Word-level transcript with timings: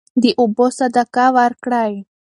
د 0.21 0.23
اوبو 0.41 0.65
صدقه 0.77 1.25
ورکړئ. 1.37 1.93